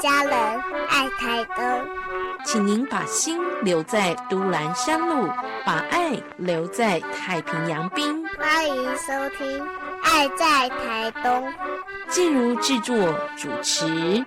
[0.00, 0.32] 家人，
[0.88, 1.64] 爱台东。
[2.42, 5.28] 请您把心留在都兰山路，
[5.64, 8.26] 把爱留在太平洋滨。
[8.38, 9.60] 欢迎收听
[10.02, 11.46] 《爱在台东》。
[12.08, 12.96] 静茹制作
[13.36, 14.24] 主持。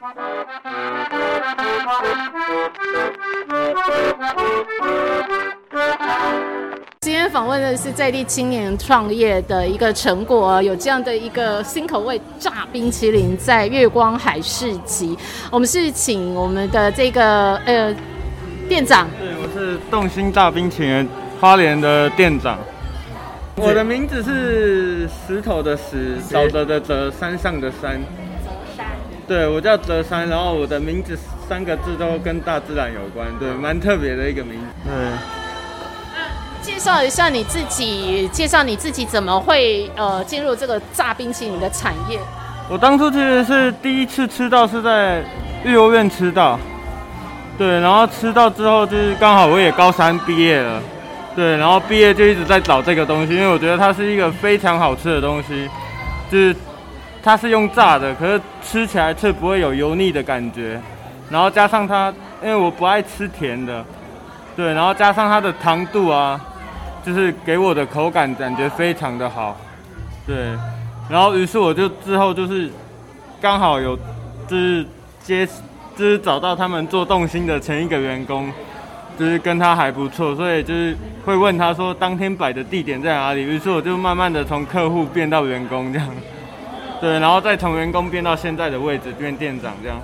[7.14, 15.16] 今天访问的是在地青年创业的一个成果，有这样的一个新口味炸冰淇淋，在月光海市集。
[15.52, 17.96] 我们是请我们的这个呃
[18.68, 21.08] 店长，对，我是动心炸冰淇淋
[21.40, 22.58] 花莲的店长。
[23.58, 28.02] 我的名字是石头的石，沼泽的泽，山上的山。
[29.28, 31.16] 对，我叫泽山，然后我的名字
[31.48, 34.90] 三个字都跟大自然有关，对，蛮特别的一个名字。
[34.90, 35.43] 对。
[36.64, 42.18] 介绍一下你自己，介绍你自己怎么会呃进入这个炸冰淇淋的产业？
[42.70, 45.22] 我当初其实是第一次吃到是在
[45.66, 46.58] 育幼院吃到，
[47.58, 50.82] 对，然后吃到之后就是刚好我也高三毕业了，
[51.36, 55.70] 对，然后毕业就一直在找这个东西，因为我觉得它是一个非常好吃的东西，
[56.32, 56.56] 就是
[57.22, 60.80] 它是用炸的，可是吃起来却不会有油腻的感觉，
[61.30, 62.08] 然后加上它，
[62.42, 63.84] 因为我不爱吃甜的，
[64.56, 66.40] 对，然后加上它的糖度啊。
[67.06, 69.58] 就是给我的口感感觉非常的好，
[70.26, 70.58] 对，
[71.10, 72.70] 然后于是我就之后就是
[73.42, 73.98] 刚好有
[74.48, 74.86] 就是
[75.22, 75.46] 接
[75.98, 78.50] 就是找到他们做动心的前一个员工，
[79.20, 86.08] 就是跟他还不错，所以就是会问他说当天摆的地点在哪里，于是我就慢慢的从客户变到员工这样，
[87.02, 89.98] 对，然后再从员工变到现在的位置变店长这样，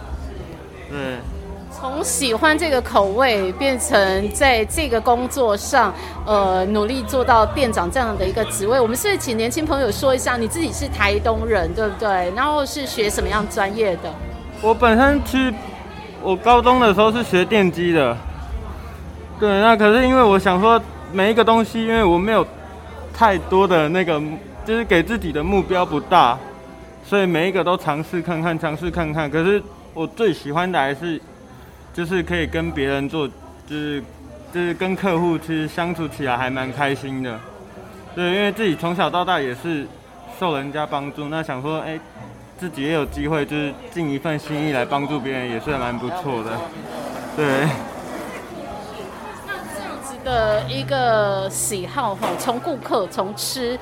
[0.89, 1.17] 对。
[1.79, 5.93] 从喜欢这个口味变成在这个工作上，
[6.25, 8.77] 呃，努力做到店长这样的一个职位。
[8.77, 12.29] 我们是请年轻朋友说一下，你自己是台东人，对不对？
[12.35, 14.13] 然后是学什么样专业的？
[14.61, 15.53] 我本身其实
[16.21, 18.17] 我高中的时候是学电机的，
[19.39, 19.49] 对。
[19.61, 20.81] 那可是因为我想说
[21.13, 22.45] 每一个东西，因为我没有
[23.13, 24.21] 太多的那个，
[24.65, 26.37] 就是给自己的目标不大，
[27.05, 29.31] 所以每一个都尝试看看，尝试看看。
[29.31, 31.17] 可是我最喜欢的还是。
[31.99, 33.27] 就是可以跟别人做，
[33.67, 34.01] 就是
[34.53, 37.37] 就是跟客户其实相处起来还蛮开心的，
[38.15, 39.85] 对，因为自己从小到大也是
[40.39, 41.99] 受人家帮助，那想说，哎，
[42.57, 46.51] 自己也有机会，就是尽一份心意来帮助别人，也是蛮不错的，
[47.35, 47.67] 对。
[49.45, 53.77] 那这样子的一个喜好哈，从顾客从吃。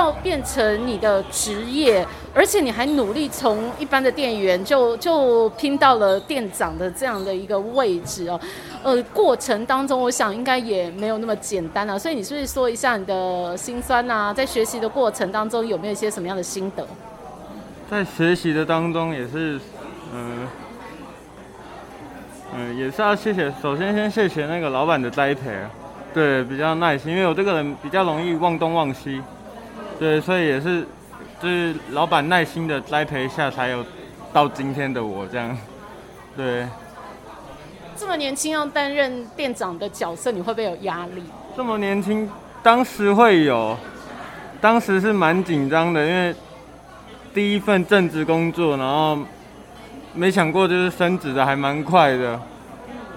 [0.00, 8.40] 到变成你的职业，而且你还努力从一般的店员就就拼到了店长的这样的一个位置哦，
[8.82, 14.32] 呃，过程当中我想应该也没有那么简单啊，所以你是不是说一下你的心酸呐？
[14.32, 16.86] 在学习的过程当中有没有一些什么样的心得？
[17.90, 19.60] 在学习的当中也是，
[20.14, 20.48] 嗯
[22.56, 25.50] 嗯，也是要谢谢，首先先谢谢那个老板的栽培，
[26.14, 29.20] 对，比较耐心，因为我这个人比较容易忘东忘西。
[30.00, 30.86] 对，所以也是，
[31.42, 33.84] 就是老板耐心的栽培下，才有
[34.32, 35.54] 到今天的我这样。
[36.34, 36.66] 对。
[37.94, 41.22] 这么年轻要担任店长的角色，你会不会有压力？
[41.54, 42.26] 这么年轻，
[42.62, 43.76] 当时会有，
[44.58, 46.34] 当时是蛮紧张的，因为
[47.34, 49.18] 第一份正职工作，然后
[50.14, 52.40] 没想过就是升职的还蛮快的，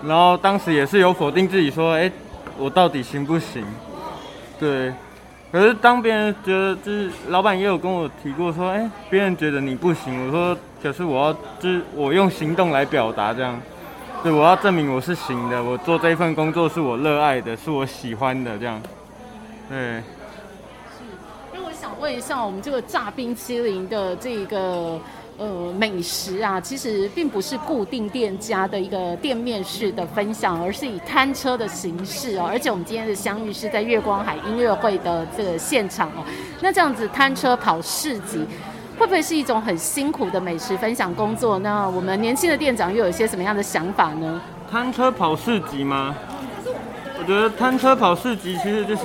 [0.04, 2.12] 然后当时也是有否定自己说，哎，
[2.58, 3.66] 我到底行不行？
[4.60, 4.92] 对。
[5.53, 13.62] 可是当别人觉得，就是老板也有跟我提过说，哎，别人觉得你不行，我说，可是我要，就是我用行动来表达这样，
[14.24, 18.81] 对，我要证明我是行的，我做这一份工作是我热爱的，是我喜欢的这样，
[19.69, 19.78] 对。
[19.78, 20.03] 是，
[21.53, 25.00] 那我想问一下，我们这个炸冰淇淋的这个。
[25.38, 32.46] 呃，美食啊，其实并不是固定店家的一个店面式的分享，而是以摊车的形式哦。
[32.48, 36.24] 而且我们今天的相遇是在月光海音乐会的这个现场哦。
[36.62, 38.46] 那这样子摊车跑市集，
[39.00, 41.57] 会不会是一种很辛苦的美食分享工作？
[41.60, 44.40] 那我们年轻的店长又有一些什么样的想法呢？
[44.69, 46.16] 摊车跑市集吗？
[47.18, 49.02] 我觉得摊车跑市集其实就是，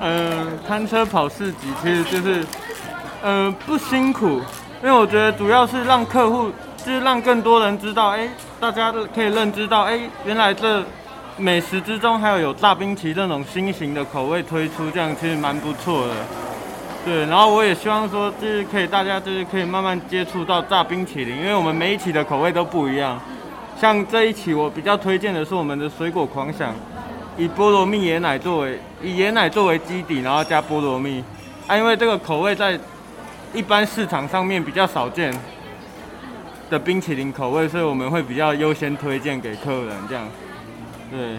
[0.00, 2.46] 嗯，摊车跑市集其实就是，
[3.24, 4.40] 嗯，不辛苦。
[4.82, 10.82] 因为我觉得主要是让客户，就是让更多人知道，哎，大家都可以认知到，哎，原来这
[11.36, 16.14] 美食之中还有有炸冰淇淋这种新型的口味推出，这样其实蛮不错的。
[17.04, 23.20] 对，然后我也希望说，就是可以大家就是可以慢慢接触到炸冰淇淋，因为我们每一期的口味都不一样。
[23.80, 26.74] 像这一期我比较推荐的是我们的水果狂想，
[27.38, 31.22] 以菠萝蜜椰奶作为以椰奶作为基底，然后加菠萝蜜，
[31.68, 32.76] 啊，因为这个口味在。
[33.52, 35.32] 一般市场上面比较少见，
[36.70, 40.26] 的冰淇淋口味，所以我们会比较优先推荐给客人这样。
[41.10, 41.38] 对，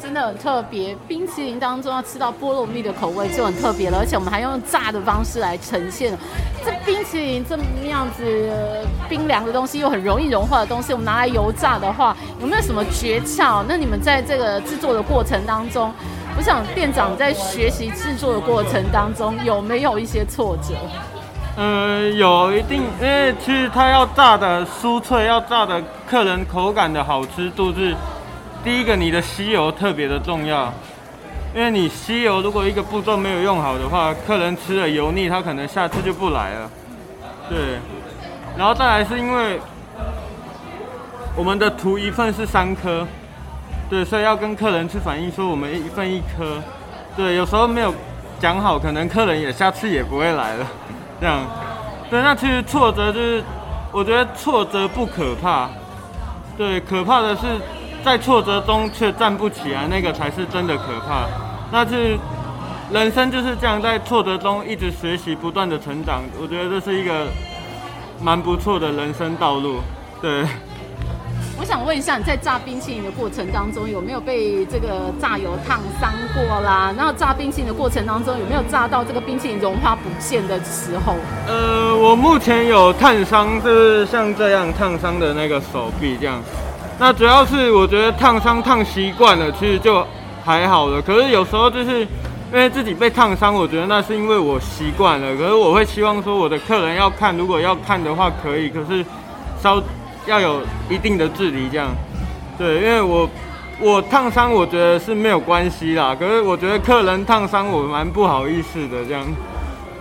[0.00, 6.16] 真的很特别，冰淇淋当中要吃到菠萝蜜的口味就很特别了，而且我们还用炸的方式来呈现。
[6.64, 8.24] 这冰淇淋这么样子
[9.08, 13.64] 冰凉的东西，又很容易融化的东西，我们拿来油炸的话，有没有什么诀窍？
[13.66, 15.92] 那你们在这个制作的过程当中，
[16.36, 20.74] 我想店长在学习制作的过程当中，有没有一些挫折？
[21.56, 27.94] 呃，有一定，因为其实它要炸的酥脆，要炸的客人口感的好吃度是
[28.64, 30.72] 第一个，你的吸油特别的重要。
[31.54, 36.70] 因为你吸油如果一个步骤没有用好的话，客人吃了油腻，他可能下次就不来了。
[37.48, 37.78] 对，
[38.58, 39.60] 然后再来是因为
[41.36, 43.06] 我们的图一份是三颗，
[43.94, 46.60] 对，所以要跟客人去反映说我们一份一颗。
[47.16, 47.94] 对，有时候没有
[48.40, 50.66] 讲好，可能客人也下次也不会来了。
[51.20, 51.40] 这样，
[52.10, 53.44] 对，那其实挫折就是，
[53.92, 55.68] 我觉得挫折不可怕，
[56.56, 57.42] 对，可怕的是
[58.04, 61.28] 在挫折中却站不起来，那个才是真的可怕。
[61.70, 62.18] 那是
[62.90, 66.20] 人生就是这样，在挫折中一直学习，不断的成长。
[66.42, 67.28] 我觉得这是一个
[68.20, 69.78] 蛮不错的人生道路，
[70.20, 70.44] 对。
[71.58, 76.92] 我想问一下，你在炸冰淇淋的过程当中，有没有被这个炸油烫伤过啦？
[76.96, 81.14] 然后炸冰淇淋的过程当中，有没有炸到这个冰淇淋融化不见的时候？
[81.46, 86.42] 呃，我目前有烫伤，就是像这样烫伤的那个手臂这样。
[86.98, 90.04] 那主要是我觉得烫伤烫习惯了，其实就
[90.44, 91.00] 还好了。
[91.00, 92.06] 可是有时候就是因
[92.52, 95.36] 为自己被烫伤，我觉得那是因为我习惯了。
[95.36, 99.04] 可是我会希望说我的客人要看，如果要看的话可以，可是
[99.62, 99.80] 稍
[100.26, 101.88] 要有一定的距离这样。
[102.56, 103.28] 对，因为我
[103.80, 106.16] 我烫伤，我觉得是没有关系啦。
[106.18, 109.26] 可是我觉得客人烫伤，我蛮不好意思的这样。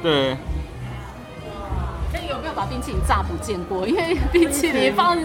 [0.02, 0.38] 对。
[2.14, 3.88] 那有没有把冰淇淋炸不见过？
[3.88, 5.18] 因为冰淇淋放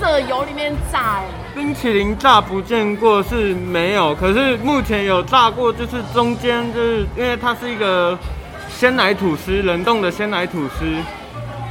[0.00, 1.24] 热油里面炸，哎，
[1.54, 8.18] 冰淇淋炸不见过是没有，可是目前有炸过，就是中间就是因为它是一个
[8.68, 10.84] 鲜奶吐司，冷冻的鲜奶吐司。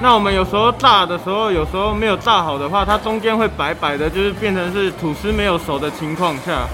[0.02, 6.66] 那我们有时候炸的时候，有时候没有炸好的话，它中间会白白的，就是变成是吐司没有熟的情况下，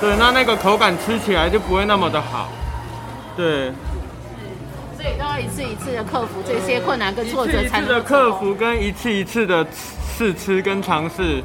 [0.00, 2.48] 对，那那个口感吃起来就不会那么的好，
[3.36, 3.72] 对。
[4.96, 11.42] 所以都要一次一次的克服这些困难跟挫折，一次的克服跟一次一次的试吃跟尝试，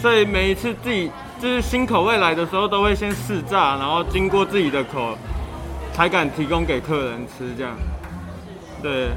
[0.00, 1.10] 所以每一次自己
[1.42, 5.18] 就是新口味来的时候，都会先试炸，然后经过自己的口，
[5.92, 7.74] 才敢提供给客人吃这样。
[8.80, 9.08] 对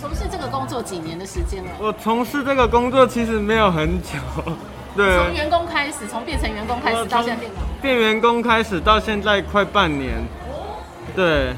[0.00, 1.70] 从事这个工作几年的时间了？
[1.80, 4.10] 我从事这个工作其实没有很久，
[4.96, 7.64] 对，从员工开始，从变成员工开始到现在店长。
[7.82, 10.14] 变员工开始到现在快半年，
[11.14, 11.48] 对。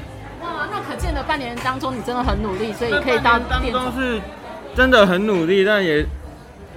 [0.41, 3.91] 哇，那可见的半年当中，你真的很努力，所以可以当当店长。
[3.91, 4.19] 中是
[4.75, 6.03] 真的很努力，但也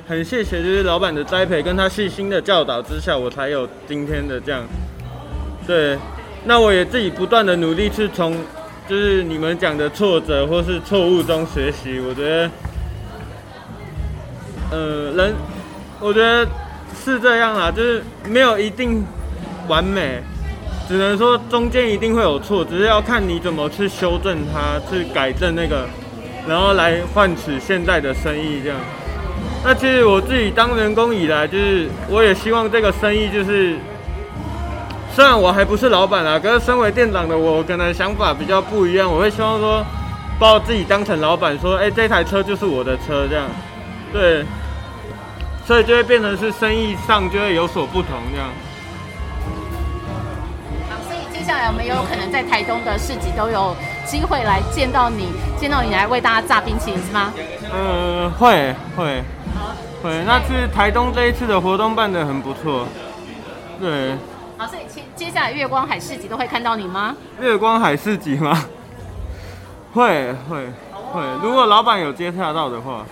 [0.06, 4.62] 很谢谢就是老板的栽培跟他细心的教导之下，我才有今天的这样。
[5.66, 5.98] 对，
[6.44, 8.36] 那我也自己不断的努力去从
[8.88, 12.00] 就是你们讲的挫折或是错误中学习。
[12.00, 12.50] 我觉得，
[14.70, 15.34] 呃，人，
[16.00, 16.46] 我觉得
[17.04, 19.04] 是这样啦，就是没有一定
[19.68, 20.22] 完美。
[20.86, 25.86] 只能说中间一定会有错，只是要看你怎么去修正它，去改正那个，
[26.46, 28.78] 然后来换取现在的生意这样。
[29.64, 33.76] 那其实我自己当员工以来，就是我也希望这个生意就是，
[35.14, 39.80] 虽然我还不是老板啊，可是身为店长的我，可能想法比较不一样，我会希望说，
[40.40, 43.46] 把我自己当成老板，说，哎、这台车就是我的车这样，
[44.12, 44.44] 对，
[45.64, 48.48] 所以就会变成是生意上就会有所不同这样。
[51.06, 57.32] 所以接下来我们有可能在台东的市集都有机会来见到你，见到你来为大家炸冰淇淋是吗？
[57.72, 59.22] 呃，会会
[60.02, 62.88] 会，那次台东这一次的活动办得很不错，
[63.80, 64.16] 对，
[64.64, 67.14] 好，所以接接下来月光海市集都会看到你吗？
[67.38, 68.64] 月光海市集吗？
[69.92, 70.66] 会会
[71.12, 73.04] 会，如果老板有接洽到的话，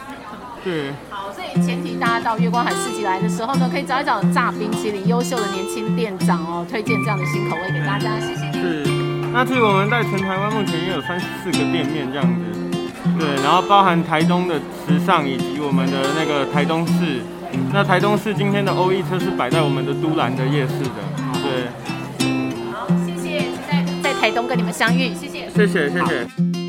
[0.65, 8.53] 对，好，所以前提大家到月光海市集来的时候呢，可以找一找炸冰淇淋优秀的年轻店长哦，推荐这样的新口味给大家，谢谢你。
[8.55, 8.91] 是。
[9.35, 12.81] 那其实我们在全台湾目前也有三十四个店面这样子，
[13.19, 17.21] 对，然后包含台东的时尚以及我们的那个台东市。
[17.71, 21.03] 那台东市今天的欧意车是摆在我们的都兰的夜市的，
[21.53, 21.69] 对，
[22.73, 25.51] 好，谢谢，期待在台东跟你们相遇，谢谢。
[25.51, 26.62] 谢谢谢谢。